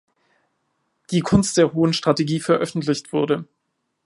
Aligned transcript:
Die 1.11 1.19
Kunst 1.19 1.57
der 1.57 1.73
hohen 1.73 1.93
Strategie" 1.93 2.39
veröffentlicht 2.39 3.13
wurde. 3.13 3.45